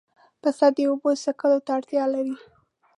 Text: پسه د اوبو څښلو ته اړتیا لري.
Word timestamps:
پسه 0.41 0.67
د 0.75 0.77
اوبو 0.89 1.09
څښلو 1.23 1.59
ته 1.65 1.71
اړتیا 1.77 2.03
لري. 2.13 2.35